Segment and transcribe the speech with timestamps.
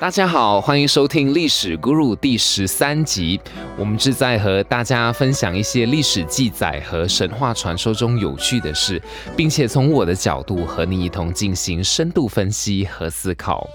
[0.00, 3.40] 大家好，欢迎收听《历史 Guru》第十三集。
[3.78, 9.00] 我们是在和大家分享一些历史记载和神话传说中有趣的事，
[9.36, 13.66] 并且从我的角度和你一同进行深度分析和思考。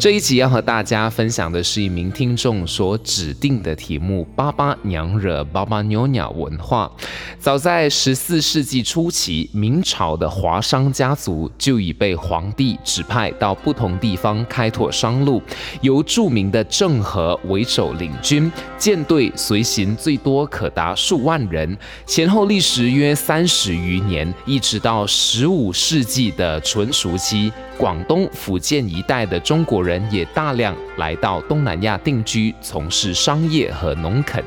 [0.00, 6.90] 这一集要和大家分享的是一名听众所指定的题目——巴巴娘惹、巴巴妞鸟文化。
[7.38, 15.40] 早在十四世纪初期，明朝的华商家族就已被皇帝指派到不同地方开拓商路，
[15.80, 29.64] 由著名的郑和为首领军，舰队随行最多可达数万人，前后历时约三十余年，一直到十五世纪的纯熟期，广东、福建一带的中。
[29.68, 34.42] 国人也大量来到东南亚定居，从事商业和农垦。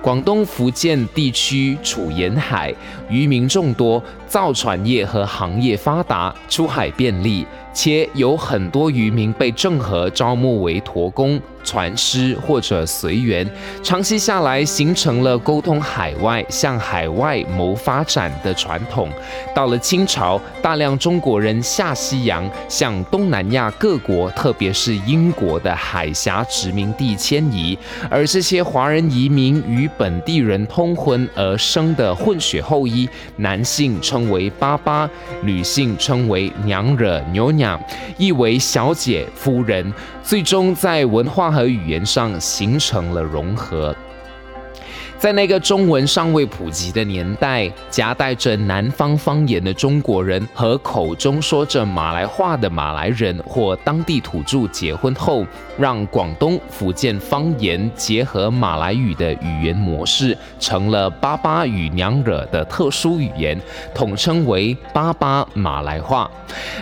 [0.00, 2.74] 广东、福建地区处沿海，
[3.10, 4.02] 渔民众多，
[4.34, 7.46] 造船业和行业发达，出海便利。
[7.72, 13.44] 且有很多渔民被郑和招募为驼工、船师或者随员，
[13.82, 19.08] 长期下来形成了沟通海外、向海外谋发展的传统。
[19.52, 27.76] 到了清朝，大量中国人下西洋，向东南亚各国，特别是英国的海峡殖民地迁移。
[28.08, 35.08] 而这些华人移民与本地人通婚而生的混血后裔，男性称为“巴巴”，
[35.42, 37.80] 女性称为“娘惹”、“牛娘”。
[38.18, 43.94] 意为小姐、夫人，最终在文化和语言上形成了融合。
[45.24, 55.46] 在那个中文尚未普及的年代，夹带着南方方言的中国人和口中说着马来话的马来人或当地土著结婚后，
[55.78, 63.58] 让广东、福建方言结合马来语的语言模式，成了巴巴与娘惹的特殊语言，
[63.94, 66.30] 统称为巴巴马来话。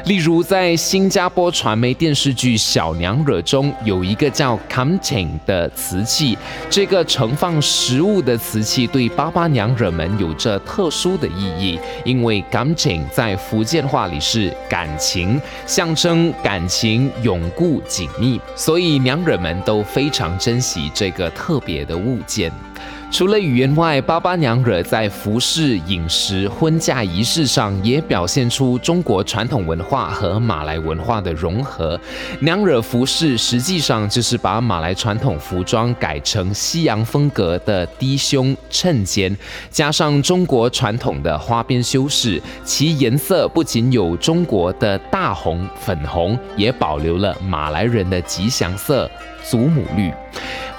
[0.06, 6.36] 例如，在新加坡传媒电视剧《小娘惹》中，有一个叫 “come ting” 的瓷器，
[6.68, 8.31] 这个盛放食物的。
[8.36, 22.52] 瓷器对八八娘惹们有着特殊的意义，因为感情在福建话里是感情，象征感情永固紧密，所以娘惹们都非常珍惜这个特别的物件。
[23.10, 32.00] 除了语言外，巴巴娘惹在服饰、饮食、婚嫁仪式上也表现出中国传统文化和马来文化的融合。
[32.40, 39.36] 娘惹服饰实际上就是把马来传统服装改成西洋风格的低胸衬肩，
[39.70, 49.10] 加上中国传统的花边修饰，其颜色不仅有中国的大红、粉红，也保留了马来人的吉祥色
[49.44, 50.10] 祖母绿。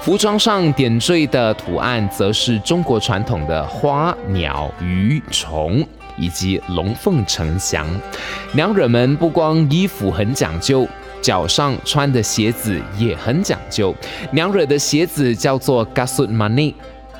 [0.04, 5.82] 服装上点缀的图案，则是中国传统的花鸟鱼虫
[6.18, 7.88] 以及龙凤呈祥。
[8.52, 10.86] 娘惹们不光衣服很讲究，
[11.22, 13.94] 脚上穿的鞋子也很讲究。
[14.30, 16.74] 娘惹的鞋子叫做 gasut mani。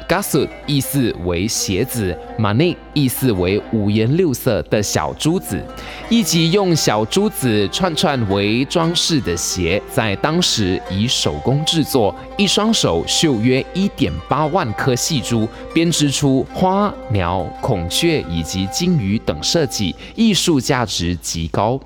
[0.07, 5.63] Gasut 意思为鞋子，Mani 意思为五颜六色的小珠子，
[6.09, 21.79] 以及用小珠子串串为装饰的鞋，在当时以手工制作，一双手绣约一点八万颗细珠，编织出花鸟、孔雀以及金鱼等设计，艺术价值极高。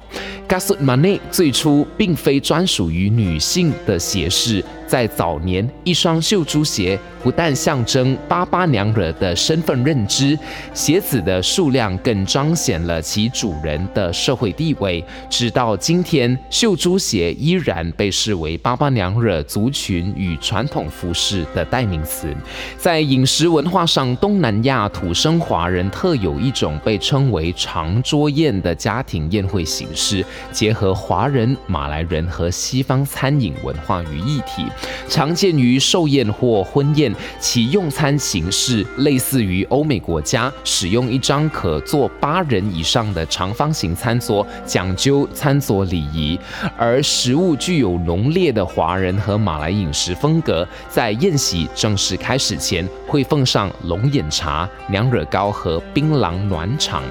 [0.48, 4.64] Gasut Mani 最初并非专属于女性的鞋饰。
[4.86, 10.38] 在早年，一双绣珠鞋不但象征巴巴娘惹的身份认知，
[10.72, 15.04] 鞋子的数量更彰显了其主人的社会地位。
[15.28, 22.34] 直到今天，绣珠鞋依然被视为巴巴娘惹族群与传统服饰的代名词。
[22.76, 34.64] 在饮食文化上，东南亚土生华人特有一种被称为长桌宴的家庭宴会形式，结合华人、马来人和西方餐饮文化于一体。
[35.08, 46.38] 常见于寿宴或婚宴，其用餐形式类似于欧美国家使用一张可坐八人以上的长方形餐桌，讲究餐桌礼仪。
[46.76, 57.02] 而食物具有浓烈的华人和马来饮食风格，在宴席正式开始前，会奉上龙眼茶、娘惹糕和槟榔暖场。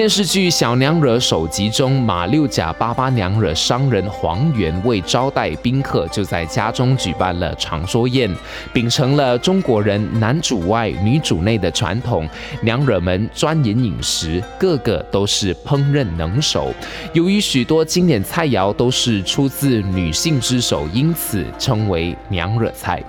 [0.00, 8.34] 电视剧《小娘惹》首集中，马六甲巴巴娘惹商人黄元为招待宾客，就在家中举办了长桌宴，
[8.72, 12.26] 秉承了中国人男主外女主内的传统。
[12.62, 16.72] 娘惹们钻研饮食，个个都是烹饪能手。
[17.12, 23.04] 由于许多经典菜肴都是出自女性之手，因此称为娘惹菜。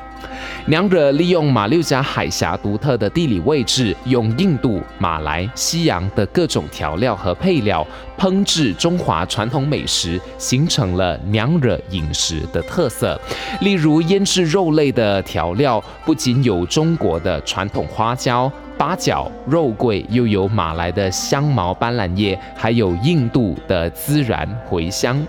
[0.66, 7.86] 娘惹利用马六甲海峡独特的地理位置，用印度、马来西洋的各种调料和配料
[8.18, 13.20] 烹制中华传统美食，形成了娘惹饮食的特色。
[13.62, 25.20] 例如腌制肉类的调料，不仅有中国的传统花椒、八角、肉桂，又有马来的香茅斑斓叶，还有印度的孜然茴香。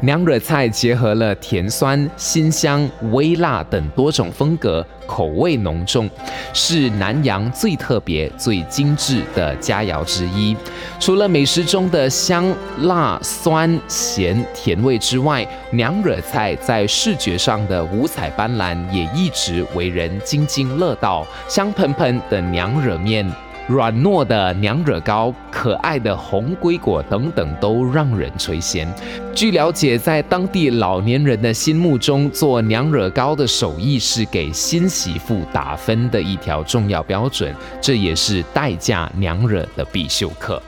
[0.00, 6.08] 娘惹菜结合了甜酸、辛香、微辣等多种风格，口味浓重，
[6.52, 10.56] 是南洋最特别、最精致的佳肴之一。
[11.00, 21.26] 除了美食中的香、辣、酸、咸、甜味之外，娘惹菜在视觉上的五彩斑斓也一直为人津津乐道。
[21.48, 23.28] 香喷喷的娘惹面。
[23.68, 28.88] 软糯的娘惹糕、可爱的红龟果等等，都让人垂涎。
[29.34, 40.62] 据了解，在当地老年人的心目中，做娘惹糕的手艺是给新媳妇打分的一条重要标准，这也是待嫁娘惹的必修课。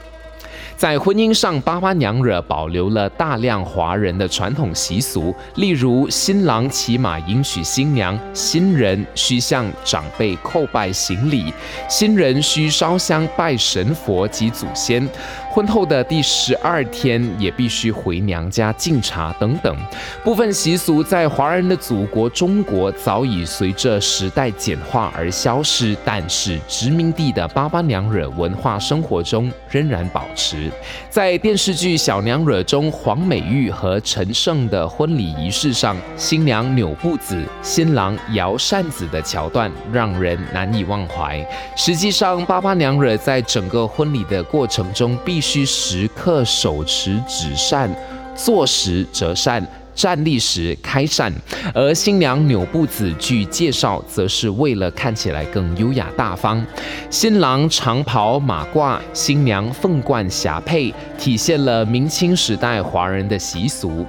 [0.81, 11.53] 在婚姻上，巴巴娘惹保留了大量华人的传统习俗，例如新郎骑马迎娶新娘，新人需向长辈叩拜行礼，
[11.87, 15.07] 新人需烧香拜神佛及祖先。
[15.51, 19.75] 婚后的第十二天也必须回娘家敬茶等等。
[20.23, 30.71] 部分习俗在华人的祖国中国早已随着时代简化而消失，但是殖民地的巴巴娘惹文化生活中仍然保持。
[31.09, 41.45] 在电视剧《小娘惹》中，黄美玉和陈胜的婚礼仪式上，新娘扭步子，新郎摇扇子的桥段让人难以忘怀。
[41.75, 47.89] 实际上，巴巴娘惹在整个婚礼的过程中必需时刻手持纸扇，
[48.35, 49.67] 坐时折扇。
[49.93, 51.31] 站立时开扇，
[51.75, 56.65] 而新娘扭步子，据介绍，则是为了看起来更优雅大方。
[57.09, 64.05] 新郎长袍马褂，新娘凤冠霞帔，体现了明清时代华人的习俗。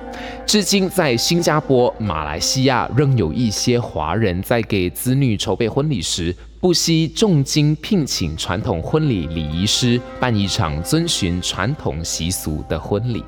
[0.46, 13.24] 至今，在新加坡、马来西亚，仍有一些华人在给子女筹备婚礼时，不惜重金聘请传统婚礼礼仪师，办一场遵循传统习俗的婚礼。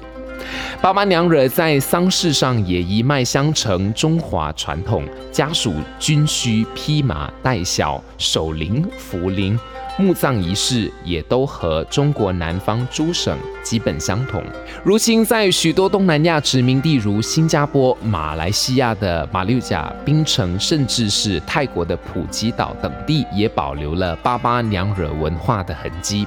[0.80, 9.58] 爸妈娘惹在丧事上也一脉相承，中华传统，家属均需披麻戴孝，守灵扶灵。
[9.96, 14.42] 墓葬仪式也都和中国南方诸省基本相同。
[14.82, 26.26] 如今，在许多东南亚殖民地，如新加坡、马来西亚的马六甲、槟城，甚至是泰国的普吉岛等地，也保留了巴巴娘惹文化的痕迹。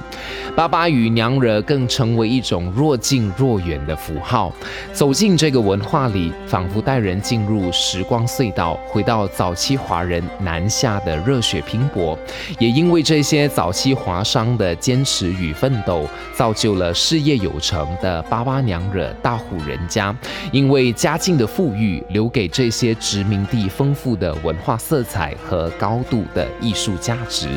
[0.56, 4.50] 巴巴与娘惹更成为一种若近若远的符号。
[4.94, 12.18] 走进这个文化里，仿佛带人进入时光隧道，回到早期华人南下的热血拼搏。
[12.58, 13.46] 也因为这些。
[13.58, 20.14] 早期华商的坚持与奋斗，造就了事业有成的巴巴娘惹大户人家。
[20.52, 27.48] 因为家境的富裕，留给这些殖民地丰富的文化色彩和高度的艺术价值。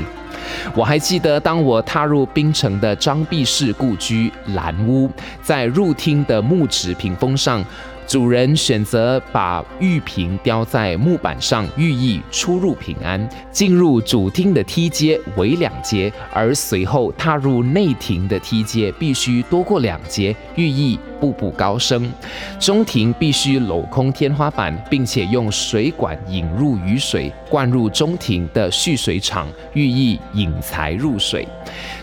[0.74, 5.08] 我还记得，当我踏入槟城的张弼士故居蓝屋，
[5.44, 7.64] 在入厅的木质屏风上。
[8.08, 13.30] 主人选择把玉瓶雕在木板上，寓意出入平安。
[13.52, 22.12] 进入主厅的梯阶为两阶，而随后踏入内庭的梯阶必须多过两阶，寓意步步高升。
[22.60, 31.48] 中庭必须镂空天花板，并且用水管引入雨水，灌入中庭的蓄水厂，寓意引财入水。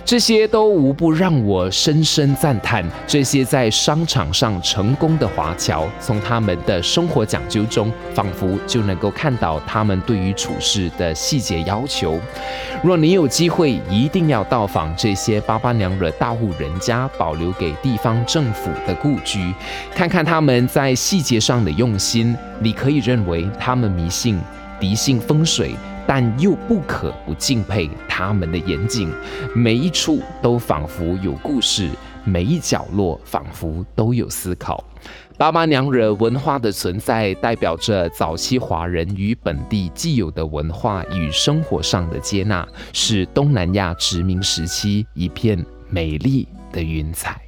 [0.04, 2.84] 这些都无不让我深深赞叹。
[3.06, 12.18] 这些在商场上成功的华侨，从他们的生活讲究中，仿佛就能够看到他们对于处事的细节要求。
[12.82, 19.52] 若你有机会，一定要到访这些巴巴娘惹大户人家保留给地方政府的故居，
[19.94, 22.36] 看看他们在细节上的用心。
[22.60, 24.40] 你可以认为他们迷信、
[24.80, 25.74] 迷信风水。
[26.10, 29.12] 但又不可不敬佩他们的严谨，
[29.54, 31.90] 每一处都仿佛有故事，
[32.28, 34.84] 每一角落仿佛都有思考。
[35.36, 47.47] 巴巴娘惹文化的存在，代表着早期华人与本地既有的文化与生活上的接纳，是东南亚殖民时期一片美丽的云彩。